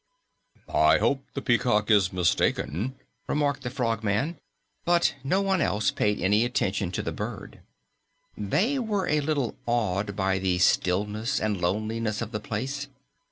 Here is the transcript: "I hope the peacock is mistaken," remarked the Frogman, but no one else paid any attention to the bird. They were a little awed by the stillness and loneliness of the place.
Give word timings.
"I 0.73 0.97
hope 0.97 1.25
the 1.35 1.43
peacock 1.43 1.91
is 1.91 2.11
mistaken," 2.11 2.95
remarked 3.27 3.61
the 3.61 3.69
Frogman, 3.69 4.39
but 4.83 5.13
no 5.23 5.43
one 5.43 5.61
else 5.61 5.91
paid 5.91 6.19
any 6.19 6.43
attention 6.43 6.89
to 6.93 7.03
the 7.03 7.11
bird. 7.11 7.59
They 8.35 8.79
were 8.79 9.07
a 9.07 9.21
little 9.21 9.57
awed 9.67 10.15
by 10.15 10.39
the 10.39 10.57
stillness 10.57 11.39
and 11.39 11.61
loneliness 11.61 12.19
of 12.19 12.31
the 12.31 12.39
place. 12.39 12.87